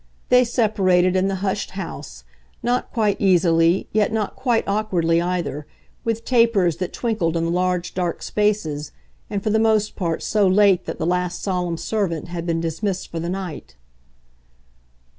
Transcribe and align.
They 0.29 0.43
separated, 0.43 1.15
in 1.15 1.27
the 1.27 1.35
hushed 1.45 1.69
house, 1.77 2.23
not 2.63 2.91
quite 2.91 3.21
easily, 3.21 3.87
yet 3.91 4.11
not 4.11 4.35
quite 4.35 4.67
awkwardly 4.67 5.21
either, 5.21 5.67
with 6.03 6.25
tapers 6.25 6.77
that 6.77 6.91
twinkled 6.91 7.37
in 7.37 7.45
the 7.45 7.51
large 7.51 7.93
dark 7.93 8.23
spaces, 8.23 8.93
and 9.29 9.43
for 9.43 9.51
the 9.51 9.59
most 9.59 9.95
part 9.95 10.23
so 10.23 10.47
late 10.47 10.85
that 10.87 10.97
the 10.97 11.05
last 11.05 11.43
solemn 11.43 11.77
servant 11.77 12.29
had 12.29 12.47
been 12.47 12.59
dismissed 12.59 13.11
for 13.11 13.19
the 13.19 13.29
night. 13.29 13.75